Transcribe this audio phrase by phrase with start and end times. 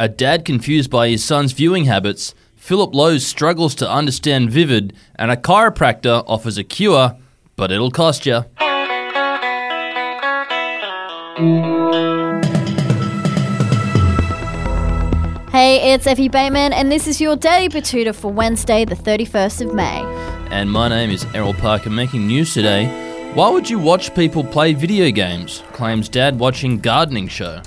[0.00, 5.30] A dad confused by his son's viewing habits, Philip Lowe struggles to understand Vivid, and
[5.30, 7.18] a chiropractor offers a cure,
[7.54, 8.46] but it'll cost you.
[15.50, 19.74] Hey, it's Effie Bateman, and this is your Daily Betoota for Wednesday, the 31st of
[19.74, 20.00] May.
[20.50, 22.86] And my name is Errol Parker, making news today.
[23.34, 25.62] Why would you watch people play video games?
[25.74, 27.60] Claims dad watching gardening show.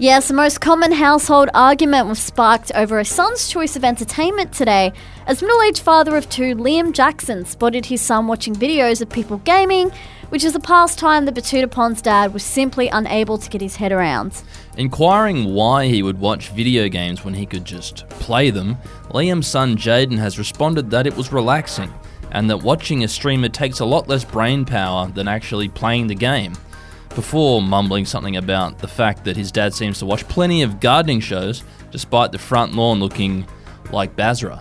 [0.00, 4.94] Yes, the most common household argument was sparked over a son's choice of entertainment today,
[5.26, 9.36] as middle aged father of two, Liam Jackson, spotted his son watching videos of people
[9.44, 9.90] gaming,
[10.30, 13.92] which is a pastime that Betoota Pond's dad was simply unable to get his head
[13.92, 14.42] around.
[14.78, 18.78] Inquiring why he would watch video games when he could just play them,
[19.10, 21.92] Liam's son Jaden has responded that it was relaxing
[22.32, 26.14] and that watching a streamer takes a lot less brain power than actually playing the
[26.14, 26.54] game.
[27.14, 31.20] Before mumbling something about the fact that his dad seems to watch plenty of gardening
[31.20, 33.46] shows, despite the front lawn looking
[33.90, 34.58] like Basra.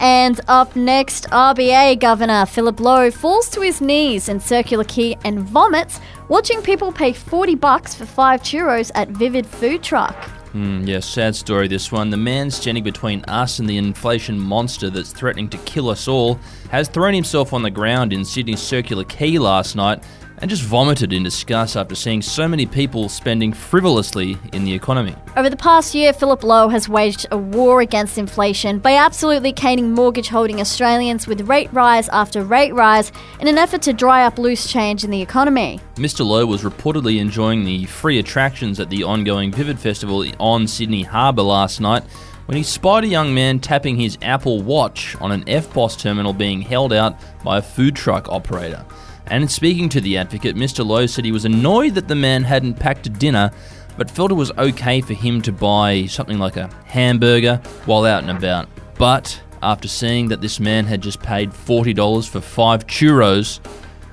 [0.00, 5.40] And up next, RBA Governor Philip Lowe falls to his knees in Circular Quay and
[5.40, 10.16] vomits, watching people pay 40 bucks for five churros at Vivid Food Truck.
[10.52, 12.10] Hmm, yeah, sad story this one.
[12.10, 16.34] The man standing between us and the inflation monster that's threatening to kill us all
[16.70, 20.02] has thrown himself on the ground in Sydney's Circular Quay last night
[20.42, 25.14] and just vomited in disgust after seeing so many people spending frivolously in the economy.
[25.36, 29.92] Over the past year, Philip Lowe has waged a war against inflation by absolutely caning
[29.92, 34.36] mortgage holding Australians with rate rise after rate rise in an effort to dry up
[34.36, 35.80] loose change in the economy.
[35.94, 36.26] Mr.
[36.26, 41.42] Lowe was reportedly enjoying the free attractions at the ongoing Vivid Festival on Sydney Harbour
[41.42, 42.02] last night
[42.46, 46.60] when he spied a young man tapping his Apple Watch on an EFTPOS terminal being
[46.60, 48.84] held out by a food truck operator.
[49.26, 50.84] And speaking to the advocate, Mr.
[50.84, 53.50] Lowe said he was annoyed that the man hadn't packed a dinner,
[53.96, 57.56] but felt it was okay for him to buy something like a hamburger
[57.86, 58.68] while out and about.
[58.96, 63.60] But after seeing that this man had just paid $40 for five churros,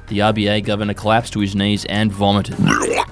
[0.09, 2.57] the RBA governor collapsed to his knees and vomited.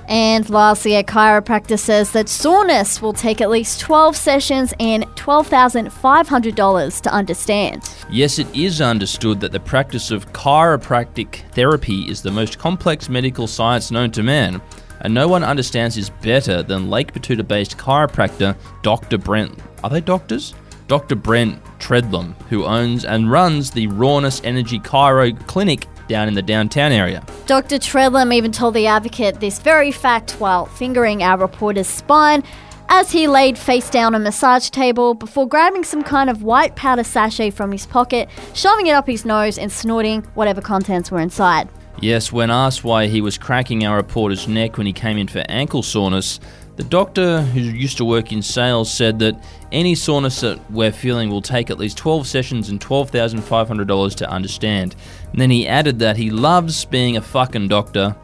[0.09, 7.01] And lastly, a chiropractor says that soreness will take at least 12 sessions and $12,500
[7.01, 7.89] to understand.
[8.09, 13.47] Yes, it is understood that the practice of chiropractic therapy is the most complex medical
[13.47, 14.61] science known to man,
[15.01, 19.17] and no one understands this better than Lake Betoota based chiropractor Dr.
[19.17, 19.59] Brent.
[19.83, 20.53] Are they doctors?
[20.87, 21.15] Dr.
[21.15, 26.91] Brent Treadlam, who owns and runs the Rawness Energy Chiro Clinic down in the downtown
[26.91, 27.23] area.
[27.45, 27.77] Dr.
[27.77, 32.43] Treadlam even told the advocate this very fact while fingering our reporter's spine
[32.89, 36.75] as he laid face down on a massage table before grabbing some kind of white
[36.75, 41.19] powder sachet from his pocket, shoving it up his nose, and snorting whatever contents were
[41.19, 41.67] inside.
[41.99, 45.43] Yes, when asked why he was cracking our reporter's neck when he came in for
[45.49, 46.39] ankle soreness,
[46.77, 49.35] the doctor, who used to work in sales, said that
[49.71, 54.95] any soreness that we're feeling will take at least 12 sessions and $12,500 to understand.
[55.31, 58.15] And then he added that he loves being a fucking doctor.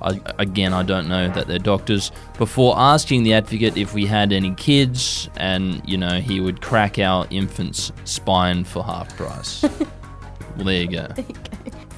[0.00, 2.12] I, again, I don't know that they're doctors.
[2.38, 7.00] Before asking the advocate if we had any kids, and you know, he would crack
[7.00, 9.62] our infant's spine for half price.
[10.56, 11.08] well, there you go.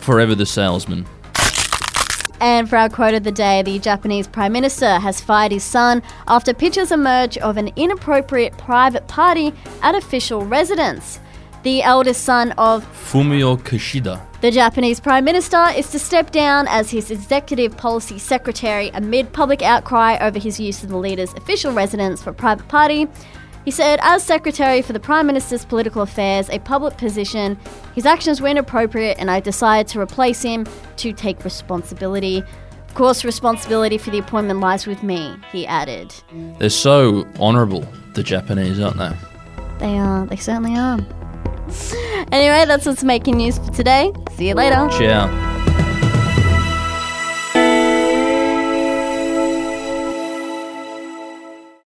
[0.01, 1.07] Forever the salesman.
[2.41, 6.03] And for our quote of the day, the Japanese Prime Minister has fired his son
[6.29, 11.19] after pictures emerge of an inappropriate private party at official residence.
[11.65, 14.23] The eldest son of Fumio Kishida.
[14.41, 19.63] The Japanese Prime Minister is to step down as his executive policy secretary amid public
[19.63, 23.09] outcry over his use of the leader's official residence for private party.
[23.69, 27.59] He said, as Secretary for the Prime Minister's Political Affairs, a public position,
[27.95, 32.39] his actions were inappropriate and I decided to replace him to take responsibility.
[32.89, 36.15] Of course, responsibility for the appointment lies with me, he added.
[36.59, 39.13] They're so honourable, the Japanese, aren't they?
[39.81, 40.99] They are, they certainly are.
[42.33, 44.15] Anyway, that's what's making news for today.
[44.35, 44.89] See you later.
[44.99, 45.48] Ciao.